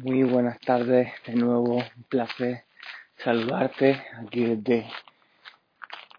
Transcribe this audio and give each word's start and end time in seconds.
Muy 0.00 0.22
buenas 0.22 0.60
tardes, 0.60 1.12
de 1.26 1.34
nuevo 1.34 1.78
un 1.78 2.04
placer 2.08 2.66
saludarte 3.16 4.00
aquí 4.24 4.44
desde 4.44 4.86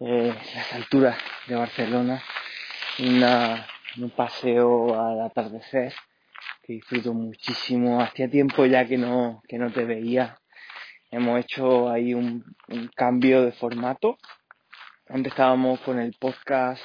eh, 0.02 0.36
las 0.54 0.74
alturas 0.74 1.18
de 1.48 1.56
Barcelona, 1.56 2.22
una, 3.00 3.66
un 3.98 4.10
paseo 4.10 5.02
al 5.02 5.22
atardecer 5.22 5.94
que 6.62 6.74
disfruto 6.74 7.14
muchísimo. 7.14 8.02
Hacía 8.02 8.30
tiempo 8.30 8.66
ya 8.66 8.86
que 8.86 8.98
no, 8.98 9.42
que 9.48 9.58
no 9.58 9.72
te 9.72 9.86
veía. 9.86 10.38
Hemos 11.10 11.40
hecho 11.40 11.90
ahí 11.90 12.14
un, 12.14 12.44
cambio 12.98 13.46
de 13.46 13.54
formato. 13.54 14.18
Antes 15.08 15.32
estábamos 15.32 15.80
con 15.80 16.00
el 16.00 16.14
podcast, 16.20 16.84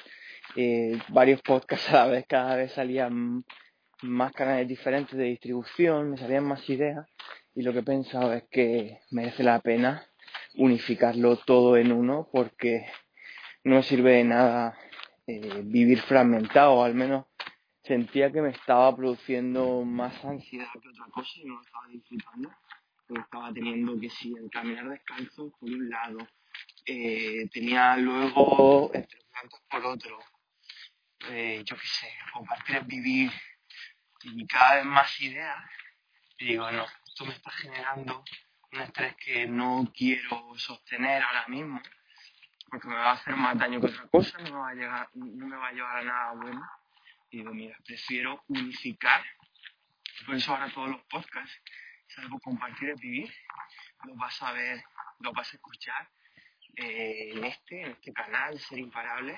eh, 0.54 0.96
varios 1.08 1.42
podcasts 1.42 1.90
a 1.90 2.04
la 2.04 2.06
vez, 2.06 2.24
cada 2.28 2.54
vez 2.54 2.70
salían 2.70 3.44
más 4.04 4.32
canales 4.32 4.68
diferentes 4.68 5.16
de 5.16 5.24
distribución, 5.24 6.10
me 6.10 6.18
salían 6.18 6.44
más 6.44 6.68
ideas 6.68 7.06
y 7.54 7.62
lo 7.62 7.72
que 7.72 7.80
he 7.80 7.84
pensado 7.84 8.32
es 8.32 8.44
que 8.50 9.00
merece 9.10 9.42
la 9.42 9.60
pena 9.60 10.06
unificarlo 10.54 11.36
todo 11.36 11.76
en 11.76 11.92
uno 11.92 12.28
porque 12.32 12.86
no 13.64 13.82
sirve 13.82 14.12
de 14.12 14.24
nada 14.24 14.78
eh, 15.26 15.62
vivir 15.64 16.00
fragmentado, 16.02 16.84
al 16.84 16.94
menos 16.94 17.26
sentía 17.82 18.30
que 18.30 18.42
me 18.42 18.50
estaba 18.50 18.94
produciendo 18.94 19.82
más 19.84 20.24
ansiedad 20.24 20.66
que 20.72 20.88
otra 20.88 21.06
cosa 21.12 21.30
y 21.36 21.44
no 21.44 21.54
lo 21.54 21.62
estaba 21.62 21.86
disfrutando. 21.88 22.50
Estaba 23.08 23.52
teniendo 23.52 24.00
que 24.00 24.08
si 24.08 24.34
el 24.34 24.50
caminar 24.50 24.88
descalzo 24.88 25.50
por 25.58 25.68
un 25.68 25.90
lado, 25.90 26.18
eh, 26.86 27.48
tenía 27.52 27.96
luego 27.96 28.90
entre 28.94 29.18
por 29.70 29.84
otro, 29.84 30.18
eh, 31.30 31.62
yo 31.64 31.76
qué 31.76 31.86
sé, 31.86 32.08
compartir 32.32 32.82
vivir 32.84 33.30
y 34.24 34.46
cada 34.46 34.76
vez 34.76 34.84
más 34.84 35.20
ideas, 35.20 35.58
y 36.38 36.46
digo, 36.46 36.70
no, 36.70 36.86
esto 37.06 37.26
me 37.26 37.34
está 37.34 37.50
generando 37.50 38.24
un 38.72 38.80
estrés 38.80 39.14
que 39.16 39.46
no 39.46 39.90
quiero 39.94 40.52
sostener 40.56 41.22
ahora 41.22 41.46
mismo, 41.48 41.80
porque 42.70 42.88
me 42.88 42.96
va 42.96 43.10
a 43.10 43.14
hacer 43.14 43.36
más 43.36 43.58
daño 43.58 43.80
que 43.80 43.86
otra 43.86 44.06
cosa, 44.08 44.38
no 44.38 44.44
me 44.44 44.58
va 44.58 44.68
a, 44.70 44.74
llegar, 44.74 45.08
no 45.14 45.46
me 45.46 45.56
va 45.56 45.68
a 45.68 45.72
llevar 45.72 45.96
a 45.98 46.02
nada 46.02 46.32
bueno. 46.32 46.62
Y 47.30 47.38
digo, 47.38 47.52
mira, 47.52 47.76
prefiero 47.84 48.42
unificar, 48.48 49.22
por 50.26 50.34
eso 50.34 50.52
ahora 50.52 50.72
todos 50.72 50.90
los 50.90 51.02
podcasts, 51.04 51.60
salvo 52.08 52.38
compartir 52.40 52.90
es 52.90 53.00
vivir, 53.00 53.32
los 54.04 54.16
vas 54.16 54.42
a 54.42 54.52
ver, 54.52 54.82
los 55.20 55.32
vas 55.32 55.52
a 55.52 55.56
escuchar 55.56 56.08
eh, 56.76 57.30
en 57.32 57.44
este, 57.44 57.82
en 57.82 57.90
este 57.92 58.12
canal, 58.12 58.58
Ser 58.58 58.78
Imparable, 58.78 59.36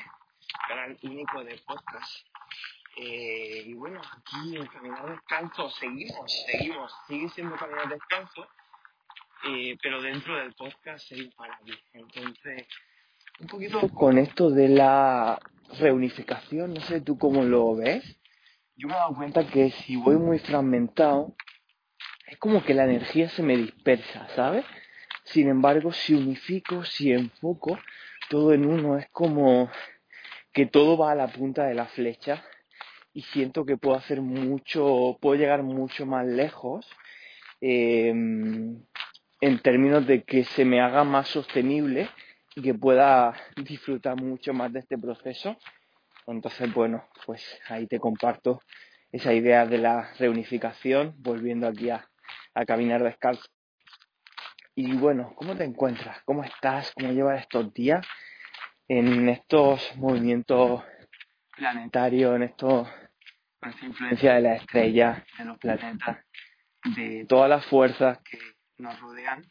canal 0.69 0.99
único 1.03 1.45
de 1.45 1.59
podcast 1.59 2.27
eh, 2.97 3.63
y 3.67 3.75
bueno, 3.75 4.01
aquí 4.01 4.57
en 4.57 4.67
Caminar 4.69 5.11
Descalzo 5.11 5.69
seguimos, 5.69 6.33
seguimos, 6.47 6.91
sigue 7.07 7.29
siendo 7.29 7.55
Caminar 7.57 7.91
Descalzo, 7.91 8.47
eh, 9.47 9.77
pero 9.83 10.01
dentro 10.01 10.35
del 10.39 10.55
podcast 10.55 11.13
es 11.13 11.19
imparable. 11.19 11.79
Entonces, 11.93 12.67
un 13.39 13.49
poquito 13.49 13.87
con 13.91 14.17
esto 14.17 14.49
de 14.49 14.71
la 14.71 15.39
reunificación, 15.79 16.73
no 16.73 16.81
sé 16.81 17.03
tú 17.03 17.19
cómo 17.19 17.45
lo 17.45 17.77
ves, 17.77 18.03
yo 18.77 18.89
me 18.89 18.95
he 18.95 18.97
dado 18.97 19.15
cuenta 19.15 19.47
que 19.47 19.71
si 19.71 19.97
voy 19.97 20.17
muy 20.17 20.39
fragmentado, 20.39 21.35
es 22.27 22.39
como 22.39 22.65
que 22.65 22.73
la 22.73 22.85
energía 22.85 23.29
se 23.29 23.43
me 23.43 23.59
dispersa, 23.59 24.27
¿sabes? 24.35 24.65
Sin 25.25 25.49
embargo, 25.49 25.93
si 25.93 26.15
unifico, 26.15 26.83
si 26.85 27.13
enfoco 27.13 27.79
todo 28.31 28.55
en 28.55 28.65
uno, 28.65 28.97
es 28.97 29.07
como 29.11 29.71
que 30.55 30.65
todo 30.65 30.97
va 30.97 31.13
a 31.13 31.15
la 31.15 31.29
punta 31.29 31.65
de 31.65 31.75
la 31.75 31.85
flecha 31.85 32.43
y 33.17 33.23
siento 33.23 33.65
que 33.65 33.79
puedo 33.79 33.97
hacer 33.97 34.21
mucho, 34.21 35.17
puedo 35.23 35.37
llegar 35.37 35.63
mucho 35.63 36.05
más 36.05 36.27
lejos 36.27 36.87
eh, 37.63 38.11
en 38.11 39.59
términos 39.63 40.07
de 40.07 40.23
que 40.25 40.45
se 40.45 40.67
me 40.67 40.83
haga 40.83 41.03
más 41.03 41.29
sostenible 41.29 42.11
y 42.55 42.61
que 42.61 42.75
pueda 42.75 43.33
disfrutar 43.57 44.21
mucho 44.21 44.53
más 44.53 44.71
de 44.71 44.81
este 44.81 44.99
proceso. 44.99 45.57
Entonces, 46.27 46.71
bueno, 46.75 47.09
pues 47.25 47.43
ahí 47.71 47.87
te 47.87 47.99
comparto 47.99 48.61
esa 49.11 49.33
idea 49.33 49.65
de 49.65 49.79
la 49.79 50.13
reunificación, 50.19 51.15
volviendo 51.17 51.69
aquí 51.69 51.89
a, 51.89 52.07
a 52.53 52.67
caminar 52.67 53.03
descalzo. 53.03 53.49
Y 54.75 54.93
bueno, 54.93 55.33
¿cómo 55.37 55.57
te 55.57 55.65
encuentras? 55.65 56.19
¿Cómo 56.27 56.45
estás? 56.45 56.93
¿Cómo 56.93 57.13
llevas 57.13 57.41
estos 57.41 57.73
días 57.73 58.07
en 58.89 59.31
estos 59.31 59.97
movimientos 59.97 60.83
planetarios, 61.57 62.37
en 62.37 62.43
estos 62.43 62.87
esta 63.71 63.87
influencia 63.87 64.35
de 64.35 64.41
las 64.41 64.61
estrellas, 64.61 65.23
de 65.39 65.45
los 65.45 65.59
planetas, 65.59 66.25
de 66.97 67.27
todas 67.29 67.49
las 67.49 67.65
fuerzas 67.67 68.19
que 68.23 68.39
nos 68.79 68.99
rodean. 69.01 69.45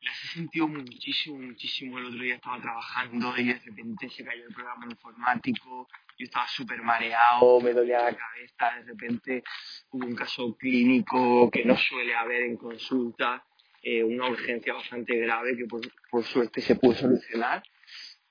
Las 0.00 0.24
he 0.24 0.26
sentido 0.28 0.66
muchísimo, 0.66 1.38
muchísimo. 1.38 1.98
El 1.98 2.06
otro 2.06 2.20
día 2.20 2.34
estaba 2.34 2.60
trabajando 2.60 3.36
y 3.36 3.44
de 3.44 3.54
repente 3.54 4.08
se 4.10 4.24
cayó 4.24 4.46
el 4.46 4.54
programa 4.54 4.86
informático. 4.90 5.88
Yo 6.18 6.24
estaba 6.24 6.46
súper 6.48 6.82
mareado, 6.82 7.60
me 7.60 7.72
dolía 7.72 8.02
la 8.02 8.16
cabeza. 8.16 8.80
De 8.80 8.84
repente 8.84 9.44
hubo 9.90 10.06
un 10.06 10.16
caso 10.16 10.56
clínico 10.56 11.50
que 11.50 11.64
no 11.64 11.76
suele 11.76 12.14
haber 12.16 12.42
en 12.42 12.56
consulta, 12.56 13.44
eh, 13.80 14.02
una 14.02 14.28
urgencia 14.28 14.74
bastante 14.74 15.16
grave 15.16 15.56
que 15.56 15.66
por, 15.66 15.80
por 16.10 16.24
suerte 16.24 16.60
se 16.60 16.74
pudo 16.74 16.94
solucionar. 16.94 17.62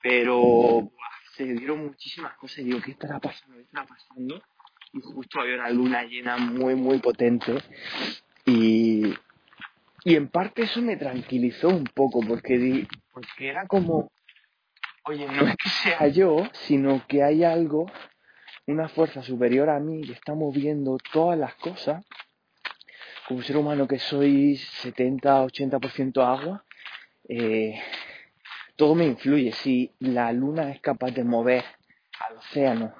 Pero 0.02 0.90
se 1.36 1.44
dieron 1.44 1.86
muchísimas 1.86 2.34
cosas 2.36 2.58
y 2.60 2.64
digo, 2.64 2.80
¿qué 2.84 2.92
estará 2.92 3.18
pasando? 3.18 3.56
¿Qué 3.56 3.62
estará 3.62 3.86
pasando? 3.86 4.42
Y 4.92 5.00
justo 5.00 5.40
había 5.40 5.54
una 5.54 5.70
luna 5.70 6.04
llena 6.04 6.36
muy, 6.36 6.74
muy 6.74 6.98
potente 6.98 7.54
y, 8.44 9.14
y 10.04 10.16
en 10.16 10.28
parte 10.28 10.62
eso 10.62 10.82
me 10.82 10.96
tranquilizó 10.96 11.68
un 11.68 11.84
poco 11.84 12.20
porque, 12.20 12.58
di, 12.58 12.88
porque 13.12 13.48
era 13.48 13.66
como, 13.66 14.10
oye, 15.04 15.26
no 15.26 15.46
es 15.46 15.56
que 15.56 15.68
sea 15.68 16.08
yo, 16.08 16.44
sino 16.52 17.06
que 17.06 17.22
hay 17.22 17.44
algo, 17.44 17.90
una 18.66 18.88
fuerza 18.88 19.22
superior 19.22 19.70
a 19.70 19.80
mí 19.80 20.02
que 20.02 20.12
está 20.12 20.34
moviendo 20.34 20.98
todas 21.12 21.38
las 21.38 21.54
cosas. 21.54 22.04
Como 23.28 23.42
ser 23.42 23.56
humano 23.56 23.86
que 23.86 23.98
soy 23.98 24.56
70-80% 24.82 26.22
agua, 26.22 26.64
eh, 27.28 27.80
todo 28.82 28.96
me 28.96 29.06
influye. 29.06 29.52
Si 29.52 29.92
la 30.00 30.32
luna 30.32 30.72
es 30.72 30.80
capaz 30.80 31.12
de 31.12 31.22
mover 31.22 31.62
al 32.18 32.38
océano, 32.38 32.92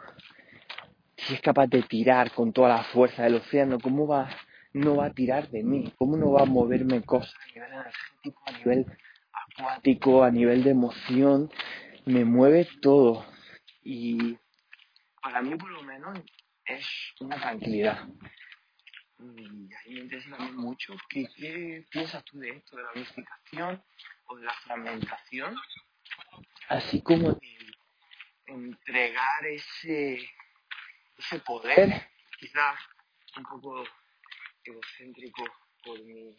si 1.17 1.35
es 1.35 1.41
capaz 1.41 1.67
de 1.67 1.83
tirar 1.83 2.31
con 2.31 2.53
toda 2.53 2.69
la 2.69 2.85
fuerza 2.85 3.25
del 3.25 3.35
océano, 3.35 3.81
¿cómo 3.81 4.07
va, 4.07 4.31
no 4.75 4.99
va 4.99 5.07
a 5.07 5.13
tirar 5.13 5.51
de 5.51 5.65
mí? 5.65 5.93
¿Cómo 5.99 6.17
no 6.17 6.31
va 6.31 6.43
a 6.43 6.45
moverme 6.45 7.03
cosas 7.03 7.35
a 7.35 7.47
nivel 7.49 7.73
energético, 7.73 8.43
a 8.47 8.53
nivel 8.59 8.87
acuático, 9.33 10.23
a 10.23 10.31
nivel 10.31 10.63
de 10.63 10.71
emoción? 10.71 11.51
Me 12.07 12.25
mueve 12.25 12.69
todo. 12.81 13.27
Y 13.83 14.39
para 15.21 15.43
mí, 15.43 15.57
por 15.57 15.69
lo 15.69 15.83
menos, 15.83 16.17
es 16.65 16.87
una 17.19 17.41
tranquilidad. 17.41 18.09
Y 19.25 19.75
ahí 19.75 19.95
me 19.95 20.01
interesa 20.01 20.37
también 20.37 20.57
mucho 20.57 20.95
qué, 21.09 21.29
qué 21.37 21.87
piensas 21.91 22.25
tú 22.25 22.39
de 22.41 22.51
esto, 22.51 22.77
de 22.77 22.83
la 22.83 22.91
unificación 22.93 23.85
o 24.27 24.37
de 24.37 24.45
la 24.45 24.55
fragmentación, 24.55 25.57
así 26.69 27.01
como 27.03 27.33
de 27.33 27.59
entregar 28.47 29.47
ese, 29.47 30.29
ese 31.17 31.39
poder, 31.41 32.11
quizás 32.39 32.77
un 33.37 33.45
poco 33.45 33.85
egocéntrico 34.65 35.45
por 35.85 36.03
mi, 36.03 36.35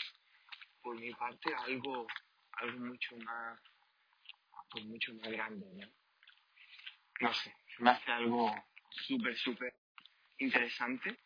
por 0.82 1.00
mi 1.00 1.14
parte, 1.14 1.54
algo, 1.56 2.06
algo 2.54 2.80
mucho 2.80 3.16
más, 3.18 3.60
pues 4.70 4.84
mucho 4.86 5.14
más 5.16 5.32
grande, 5.32 5.66
¿no? 5.74 5.88
No 7.22 7.34
sé, 7.34 7.56
me 7.80 7.92
hace 7.92 8.12
algo 8.12 8.54
súper, 8.90 9.38
súper 9.38 9.74
interesante 10.40 11.18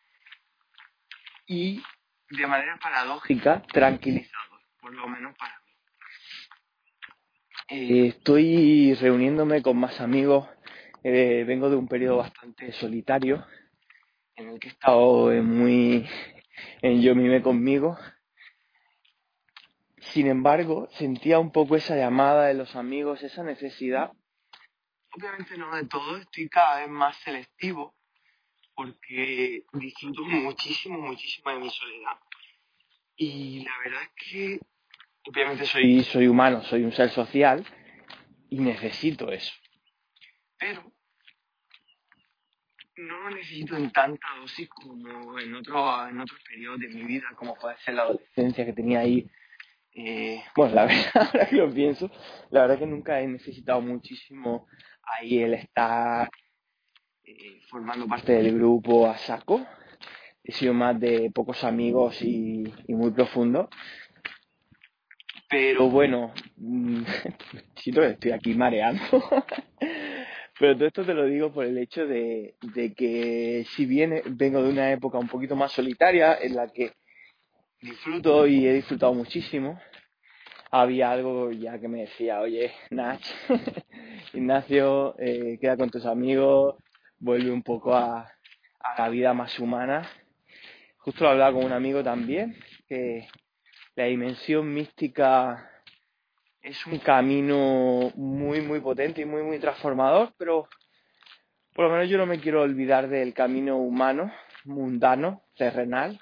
y 1.48 1.82
de 2.30 2.46
manera 2.46 2.78
paradójica 2.80 3.62
tranquilizador, 3.72 4.60
por 4.80 4.94
lo 4.94 5.08
menos 5.08 5.34
para 5.36 5.58
mí. 5.60 5.72
Eh, 7.70 8.06
estoy 8.08 8.94
reuniéndome 8.94 9.62
con 9.62 9.78
más 9.78 10.00
amigos, 10.00 10.46
eh, 11.02 11.44
vengo 11.46 11.70
de 11.70 11.76
un 11.76 11.88
periodo 11.88 12.18
bastante 12.18 12.72
solitario 12.72 13.46
en 14.36 14.50
el 14.50 14.60
que 14.60 14.68
he 14.68 14.70
estado 14.70 15.30
muy 15.42 16.08
en 16.82 17.02
yo 17.02 17.14
mime 17.14 17.42
conmigo. 17.42 17.98
Sin 19.98 20.26
embargo, 20.26 20.88
sentía 20.92 21.38
un 21.38 21.50
poco 21.50 21.76
esa 21.76 21.96
llamada 21.96 22.46
de 22.46 22.54
los 22.54 22.76
amigos, 22.76 23.22
esa 23.22 23.42
necesidad. 23.42 24.12
Obviamente 25.16 25.56
no 25.56 25.74
de 25.74 25.86
todo, 25.86 26.18
estoy 26.18 26.48
cada 26.48 26.80
vez 26.80 26.88
más 26.88 27.16
selectivo 27.18 27.97
porque 28.78 29.64
disfruto 29.72 30.22
muchísimo, 30.22 31.00
muchísimo 31.00 31.50
de 31.50 31.58
mi 31.58 31.68
soledad. 31.68 32.16
Y 33.16 33.64
la 33.64 33.76
verdad 33.84 34.02
es 34.04 34.30
que, 34.30 34.60
obviamente 35.26 35.66
soy, 35.66 36.04
soy 36.04 36.28
humano, 36.28 36.62
soy 36.62 36.84
un 36.84 36.92
ser 36.92 37.10
social 37.10 37.66
y 38.48 38.60
necesito 38.60 39.32
eso. 39.32 39.52
Pero 40.56 40.92
no 42.98 43.30
necesito 43.30 43.76
en 43.76 43.90
tanta 43.90 44.28
dosis 44.40 44.68
como 44.68 45.40
en, 45.40 45.56
otro, 45.56 46.08
en 46.08 46.20
otros 46.20 46.40
periodos 46.48 46.78
de 46.78 46.88
mi 46.90 47.02
vida, 47.02 47.26
como 47.34 47.56
puede 47.56 47.76
ser 47.78 47.94
la 47.94 48.02
adolescencia 48.02 48.64
que 48.64 48.74
tenía 48.74 49.00
ahí. 49.00 49.28
Eh, 49.92 50.40
bueno, 50.54 50.76
la 50.76 50.84
verdad, 50.86 51.10
ahora 51.14 51.48
que 51.48 51.56
lo 51.56 51.74
pienso, 51.74 52.08
la 52.50 52.60
verdad 52.60 52.78
que 52.78 52.86
nunca 52.86 53.20
he 53.20 53.26
necesitado 53.26 53.80
muchísimo 53.80 54.68
ahí 55.02 55.42
el 55.42 55.54
estar 55.54 56.30
eh, 57.30 57.60
formando 57.68 58.06
parte 58.06 58.32
del 58.32 58.54
grupo 58.54 59.06
a 59.06 59.18
saco. 59.18 59.66
He 60.42 60.52
sido 60.52 60.72
más 60.72 60.98
de 60.98 61.30
pocos 61.34 61.62
amigos 61.62 62.22
y, 62.22 62.64
muy 62.88 63.10
profundo. 63.10 63.68
Pero 65.50 65.90
bueno, 65.90 66.32
mm, 66.56 67.02
siento 67.76 68.00
que 68.00 68.08
estoy 68.08 68.30
aquí 68.30 68.54
mareando. 68.54 69.02
Pero 70.58 70.74
todo 70.74 70.86
esto 70.86 71.04
te 71.04 71.12
lo 71.12 71.26
digo 71.26 71.52
por 71.52 71.66
el 71.66 71.76
hecho 71.76 72.06
de, 72.06 72.54
que 72.96 73.66
si 73.76 73.84
bien 73.84 74.22
vengo 74.30 74.62
de 74.62 74.70
una 74.70 74.90
época 74.90 75.18
un 75.18 75.28
poquito 75.28 75.54
más 75.54 75.72
solitaria 75.72 76.38
en 76.40 76.56
la 76.56 76.66
que 76.68 76.94
disfruto 77.80 78.46
y 78.46 78.66
he 78.66 78.72
disfrutado 78.72 79.12
muchísimo, 79.12 79.78
había 80.70 81.10
algo 81.10 81.52
ya 81.52 81.78
que 81.78 81.88
me 81.88 82.00
decía, 82.00 82.40
oye, 82.40 82.72
Nach, 82.90 83.20
Ignacio, 84.32 85.14
eh, 85.18 85.58
queda 85.60 85.76
con 85.76 85.90
tus 85.90 86.06
amigos, 86.06 86.76
vuelve 87.18 87.50
un 87.50 87.62
poco 87.62 87.94
a, 87.94 88.32
la 88.96 89.08
vida 89.08 89.34
más 89.34 89.58
humana. 89.58 90.08
Justo 90.98 91.24
lo 91.24 91.30
hablaba 91.30 91.52
con 91.52 91.64
un 91.64 91.72
amigo 91.72 92.02
también, 92.02 92.56
que 92.88 93.28
la 93.94 94.04
dimensión 94.04 94.72
mística 94.72 95.70
es 96.62 96.84
un 96.86 96.98
camino 96.98 98.12
muy, 98.16 98.60
muy 98.60 98.80
potente 98.80 99.22
y 99.22 99.24
muy, 99.24 99.42
muy 99.42 99.58
transformador, 99.58 100.32
pero 100.36 100.68
por 101.74 101.86
lo 101.86 101.92
menos 101.92 102.08
yo 102.08 102.18
no 102.18 102.26
me 102.26 102.40
quiero 102.40 102.62
olvidar 102.62 103.08
del 103.08 103.34
camino 103.34 103.76
humano, 103.76 104.32
mundano, 104.64 105.42
terrenal, 105.56 106.18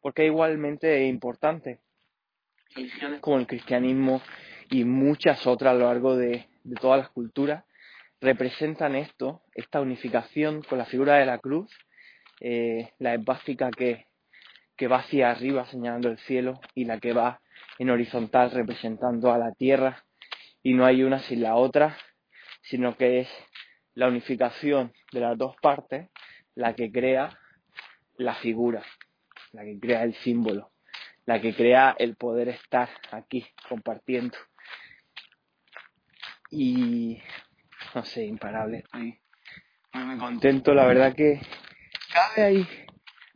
porque 0.00 0.22
es 0.22 0.26
igualmente 0.26 1.06
importante. 1.06 1.80
Como 3.20 3.38
el 3.38 3.46
cristianismo 3.46 4.22
y 4.70 4.84
muchas 4.84 5.46
otras 5.46 5.72
a 5.72 5.78
lo 5.78 5.86
largo 5.86 6.16
de, 6.16 6.48
todas 6.80 7.00
las 7.00 7.08
culturas 7.10 7.64
representan 8.20 8.94
esto, 8.94 9.42
esta 9.54 9.80
unificación 9.80 10.62
con 10.62 10.78
la 10.78 10.84
figura 10.84 11.16
de 11.16 11.26
la 11.26 11.38
cruz, 11.38 11.70
eh, 12.40 12.92
la 12.98 13.14
esvástica 13.14 13.70
que, 13.70 14.06
que 14.76 14.88
va 14.88 14.98
hacia 14.98 15.30
arriba 15.30 15.66
señalando 15.66 16.08
el 16.08 16.18
cielo 16.18 16.60
y 16.74 16.84
la 16.84 16.98
que 16.98 17.12
va 17.12 17.40
en 17.78 17.90
horizontal 17.90 18.50
representando 18.50 19.32
a 19.32 19.38
la 19.38 19.52
Tierra 19.52 20.04
y 20.62 20.74
no 20.74 20.84
hay 20.84 21.02
una 21.02 21.20
sin 21.20 21.42
la 21.42 21.56
otra, 21.56 21.96
sino 22.62 22.96
que 22.96 23.20
es 23.20 23.28
la 23.94 24.08
unificación 24.08 24.92
de 25.12 25.20
las 25.20 25.36
dos 25.36 25.56
partes 25.60 26.08
la 26.54 26.74
que 26.74 26.92
crea 26.92 27.38
la 28.16 28.34
figura, 28.34 28.82
la 29.52 29.64
que 29.64 29.78
crea 29.80 30.02
el 30.04 30.14
símbolo, 30.16 30.72
la 31.24 31.40
que 31.40 31.54
crea 31.54 31.96
el 31.98 32.16
poder 32.16 32.48
estar 32.48 32.90
aquí 33.12 33.46
compartiendo. 33.68 34.36
Y 36.50 37.22
no 37.94 38.04
sé, 38.04 38.24
imparable, 38.24 38.78
estoy 38.78 39.20
muy, 39.92 40.18
contento, 40.18 40.74
la 40.74 40.86
verdad 40.86 41.14
que 41.14 41.40
cada 42.12 42.28
vez 42.34 42.38
hay 42.38 42.68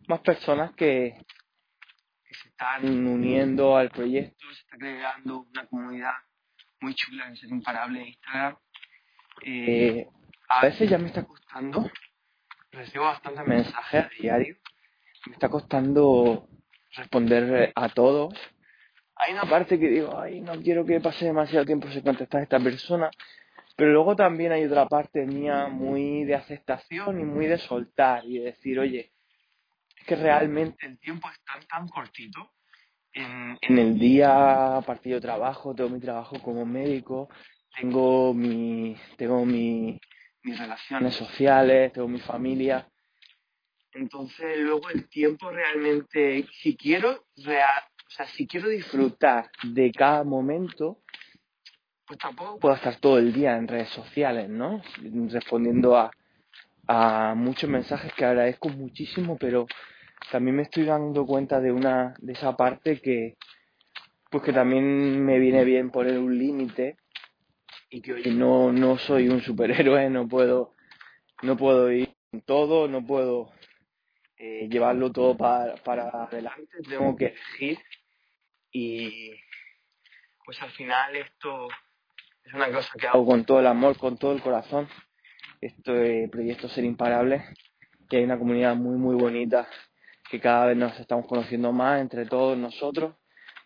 más 0.07 0.21
personas 0.21 0.73
que, 0.75 1.17
están 2.47 2.85
uniendo 3.07 3.77
al 3.77 3.91
proyecto, 3.91 4.47
se 4.53 4.61
está 4.61 4.77
creando 4.77 5.41
una 5.41 5.67
comunidad 5.67 6.13
muy 6.81 6.95
chula 6.95 7.29
en 7.29 7.37
Ser 7.37 7.51
Imparable 7.51 8.01
de 8.01 8.09
Instagram. 8.09 8.57
Eh, 9.45 10.07
a 10.49 10.63
veces 10.63 10.89
ya 10.89 10.99
me 10.99 11.09
está 11.09 11.25
costando, 11.25 11.91
recibo 12.71 13.05
bastantes 13.05 13.47
mensajes 13.47 14.05
a 14.05 14.11
diario, 14.21 14.57
me 15.27 15.33
está 15.33 15.49
costando 15.49 16.49
responder 16.97 17.73
a 17.75 17.89
todos. 17.89 18.35
Hay 19.17 19.33
una 19.33 19.49
parte 19.49 19.79
que 19.79 19.89
digo, 19.89 20.19
ay, 20.19 20.41
no 20.41 20.61
quiero 20.61 20.85
que 20.85 21.01
pase 21.01 21.25
demasiado 21.25 21.65
tiempo 21.65 21.89
sin 21.91 22.03
contestar 22.03 22.41
a 22.41 22.45
esta 22.45 22.61
persona, 22.61 23.11
pero 23.77 23.93
luego 23.93 24.15
también 24.15 24.53
hay 24.53 24.65
otra 24.65 24.87
parte 24.87 25.27
mía 25.27 25.67
muy 25.67 26.25
de 26.25 26.37
aceptación 26.37 27.21
y 27.21 27.25
muy 27.25 27.47
de 27.47 27.59
soltar 27.59 28.25
y 28.25 28.39
de 28.39 28.45
decir, 28.47 28.79
oye, 28.79 29.13
que 30.07 30.17
realmente 30.17 30.87
el 30.87 30.99
tiempo 30.99 31.29
es 31.31 31.43
tan, 31.45 31.67
tan 31.67 31.89
cortito. 31.89 32.53
En, 33.13 33.57
el 33.79 33.99
día, 33.99 34.81
de 35.05 35.21
trabajo, 35.21 35.75
tengo 35.75 35.91
mi 35.91 36.01
trabajo 36.01 36.37
como 36.43 36.67
médico, 36.67 37.29
tengo, 37.77 38.35
mi, 38.35 38.97
tengo 39.17 39.45
mi, 39.45 40.01
mis 40.43 40.59
relaciones 40.59 41.15
sociales, 41.15 41.93
tengo 41.93 42.09
mi 42.09 42.19
familia. 42.19 42.89
Entonces, 43.93 44.59
luego 44.59 44.91
el 44.91 45.09
tiempo 45.09 45.51
realmente, 45.51 46.45
si 46.61 46.77
quiero, 46.77 47.27
real, 47.37 47.83
o 48.07 48.11
sea, 48.11 48.27
si 48.27 48.47
quiero 48.47 48.69
disfrutar 48.69 49.49
de 49.63 49.93
cada 49.93 50.25
momento, 50.25 51.04
pues 52.07 52.19
tampoco 52.19 52.59
puedo 52.59 52.75
estar 52.75 52.97
todo 52.97 53.19
el 53.19 53.33
día 53.33 53.57
en 53.57 53.69
redes 53.69 53.89
sociales, 53.91 54.49
¿no? 54.49 54.83
Respondiendo 55.31 55.97
a, 55.97 56.11
muchos 57.35 57.71
mensajes 57.71 58.13
que 58.13 58.27
agradezco 58.27 58.69
muchísimo, 58.69 59.39
pero 59.39 59.67
también 60.31 60.57
me 60.57 60.63
estoy 60.65 60.85
dando 60.85 61.25
cuenta 61.25 61.59
de 61.59 61.73
una 61.73 62.15
de 62.19 62.35
esa 62.35 62.57
parte 62.57 63.01
que 63.01 63.37
pues 64.31 64.43
que 64.45 64.53
también 64.53 65.25
me 65.25 65.39
viene 65.39 65.65
bien 65.65 65.91
poner 65.91 66.19
un 66.19 66.37
límite 66.39 66.99
y 67.89 68.03
que 68.03 68.13
oye 68.15 68.33
no 68.33 68.71
no 68.71 68.99
soy 68.99 69.29
un 69.29 69.41
superhéroe 69.41 70.11
no 70.11 70.29
puedo 70.29 70.75
no 71.43 71.57
puedo 71.57 71.91
ir 71.91 72.15
con 72.31 72.43
todo 72.43 72.89
no 72.89 73.07
puedo 73.07 73.53
eh, 74.37 74.69
llevarlo 74.69 75.11
todo 75.11 75.37
para, 75.37 75.77
para 75.77 76.09
adelante 76.25 76.79
tengo 76.87 77.17
que 77.17 77.27
elegir 77.27 77.79
y 78.73 79.31
pues 80.45 80.61
al 80.61 80.71
final 80.73 81.17
esto 81.17 81.69
es 82.45 82.55
una 82.55 82.71
cosa 82.71 82.91
que 82.99 83.07
hago 83.07 83.27
con 83.27 83.45
todo 83.45 83.61
el 83.61 83.67
amor 83.67 83.97
con 83.99 84.17
todo 84.17 84.33
el 84.33 84.43
corazón. 84.43 84.89
Este 85.61 86.29
proyecto 86.29 86.69
ser 86.69 86.85
imparable 86.85 87.45
que 88.09 88.19
hay 88.19 88.25
una 88.25 88.39
comunidad 88.39 88.77
muy 88.77 88.97
muy 88.97 89.17
bonita 89.17 89.67
que 90.31 90.41
cada 90.41 90.67
vez 90.67 90.77
nos 90.77 90.99
estamos 90.99 91.27
conociendo 91.27 91.73
más 91.73 92.01
entre 92.01 92.27
todos 92.27 92.57
nosotros 92.57 93.15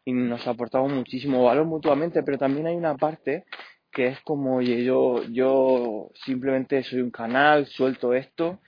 y 0.04 0.12
nos 0.12 0.46
aportamos 0.46 0.92
muchísimo 0.92 1.44
valor 1.44 1.66
mutuamente, 1.66 2.22
pero 2.22 2.38
también 2.38 2.66
hay 2.66 2.76
una 2.76 2.96
parte 2.96 3.44
que 3.92 4.08
es 4.08 4.20
como, 4.20 4.56
oye, 4.56 4.84
yo, 4.84 5.22
yo 5.24 6.10
simplemente 6.24 6.82
soy 6.82 7.00
un 7.00 7.10
canal, 7.10 7.66
suelto 7.66 8.14
esto 8.14 8.60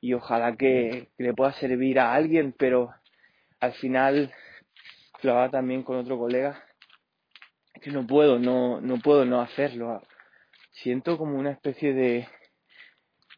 y 0.00 0.14
ojalá 0.14 0.56
que, 0.56 1.08
le 1.18 1.34
pueda 1.34 1.52
servir 1.52 1.98
a 2.00 2.14
alguien, 2.14 2.54
pero 2.56 2.90
al 3.60 3.72
final 3.74 4.32
lo 5.22 5.32
haga 5.32 5.50
también 5.50 5.82
con 5.82 5.96
otro 5.96 6.18
colega, 6.18 6.64
que 7.80 7.90
no 7.90 8.06
puedo, 8.06 8.38
no, 8.38 8.80
no 8.80 8.98
puedo 8.98 9.24
no 9.24 9.40
hacerlo. 9.40 10.02
Siento 10.70 11.18
como 11.18 11.38
una 11.38 11.50
especie 11.50 11.92
de 11.92 12.28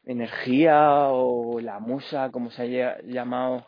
energía 0.04 1.09
o 1.09 1.61
la 1.61 1.78
musa, 1.78 2.30
como 2.30 2.50
se 2.50 2.62
haya 2.62 2.99
llamado 3.02 3.64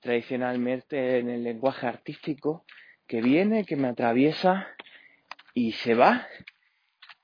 tradicionalmente 0.00 1.18
en 1.18 1.30
el 1.30 1.44
lenguaje 1.44 1.86
artístico 1.86 2.64
que 3.06 3.20
viene, 3.20 3.64
que 3.64 3.76
me 3.76 3.88
atraviesa 3.88 4.68
y 5.54 5.72
se 5.72 5.94
va. 5.94 6.26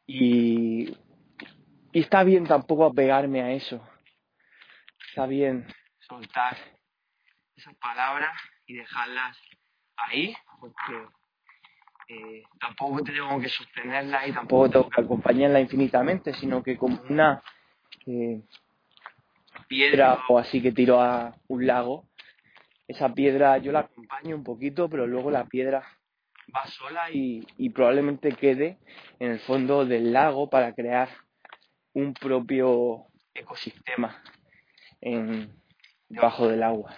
Y, 0.07 0.97
y 1.93 2.01
está 2.01 2.25
bien 2.25 2.47
tampoco 2.47 2.85
apegarme 2.85 3.43
a 3.43 3.53
eso. 3.53 3.81
Está 5.09 5.27
bien 5.27 5.67
soltar 6.01 6.57
esas 7.57 7.75
palabras 7.77 8.31
y 8.67 8.75
dejarlas 8.75 9.37
ahí, 9.97 10.35
porque 10.61 11.07
eh, 12.09 12.43
tampoco 12.59 13.03
tengo 13.05 13.39
que 13.39 13.51
sostenerlas 13.51 14.29
y 14.29 14.33
tampoco 14.33 14.71
tengo 14.71 14.89
que 14.89 15.01
acompañarlas 15.03 15.61
infinitamente, 15.61 16.33
sino 16.33 16.63
que 16.63 16.79
como 16.79 17.03
una 17.11 17.43
eh, 18.07 18.41
piedra 19.69 20.19
o 20.29 20.39
así 20.39 20.63
que 20.63 20.73
tiro 20.73 21.03
a 21.03 21.37
un 21.49 21.67
lago, 21.67 22.09
esa 22.87 23.13
piedra 23.13 23.59
yo 23.59 23.73
la 23.73 23.81
acompaño 23.81 24.37
un 24.37 24.43
poquito, 24.43 24.89
pero 24.89 25.07
luego 25.07 25.31
la 25.31 25.45
piedra 25.45 25.87
va 26.55 26.67
sola 26.67 27.11
y, 27.11 27.45
probablemente 27.75 28.33
quede 28.33 28.79
en 29.19 29.33
el 29.33 29.41
fondo 29.41 29.85
del 29.85 30.11
lago 30.15 30.49
para 30.49 30.75
crear 30.75 31.11
un 31.93 32.15
propio 32.15 33.05
ecosistema 33.35 34.23
en, 35.03 35.53
debajo 36.09 36.49
del 36.49 36.63
agua. 36.63 36.97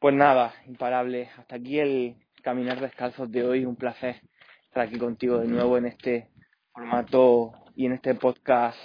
Pues 0.00 0.14
nada, 0.16 0.52
imparable. 0.66 1.30
Hasta 1.36 1.56
aquí 1.56 1.78
el 1.78 2.16
caminar 2.42 2.80
descalzos 2.80 3.30
de 3.30 3.44
hoy. 3.44 3.64
Un 3.64 3.76
placer 3.76 4.20
estar 4.64 4.86
aquí 4.86 4.98
contigo 4.98 5.38
de 5.38 5.48
nuevo 5.48 5.76
en 5.78 5.86
este 5.86 6.28
formato 6.72 7.52
y 7.74 7.86
en 7.86 7.92
este 7.92 8.14
podcast 8.14 8.78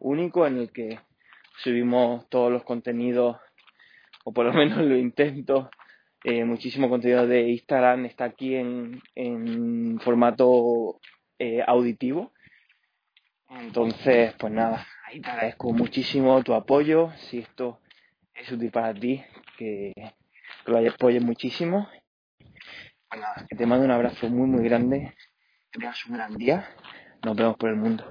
único 0.00 0.46
en 0.46 0.58
el 0.58 0.72
que 0.72 0.98
subimos 1.58 2.28
todos 2.28 2.52
los 2.52 2.64
contenidos 2.64 3.36
o 4.24 4.32
por 4.32 4.46
lo 4.46 4.52
menos 4.52 4.78
lo 4.78 4.96
intento. 4.96 5.70
Eh, 6.24 6.44
muchísimo 6.44 6.88
contenido 6.88 7.26
de 7.26 7.50
Instagram 7.50 8.06
está 8.06 8.24
aquí 8.24 8.56
en, 8.56 9.00
en 9.14 10.00
formato 10.00 10.98
eh, 11.38 11.62
auditivo. 11.66 12.32
Entonces, 13.48 14.34
pues 14.38 14.52
nada, 14.52 14.86
ahí 15.06 15.20
te 15.20 15.30
agradezco 15.30 15.72
muchísimo 15.72 16.42
tu 16.42 16.54
apoyo. 16.54 17.12
Si 17.16 17.38
esto 17.38 17.80
es 18.34 18.50
útil 18.50 18.70
para 18.70 18.92
ti, 18.92 19.22
que 19.56 19.92
lo 20.66 20.78
apoyes 20.78 21.22
muchísimo. 21.22 21.88
Bueno, 23.16 23.32
que 23.48 23.56
te 23.56 23.64
mando 23.64 23.86
un 23.86 23.90
abrazo 23.90 24.28
muy, 24.28 24.46
muy 24.46 24.62
grande. 24.62 25.14
Que 25.72 25.78
tengas 25.78 26.04
un 26.04 26.16
gran 26.16 26.36
día. 26.36 26.68
Nos 27.24 27.34
vemos 27.34 27.56
por 27.56 27.70
el 27.70 27.76
mundo. 27.76 28.04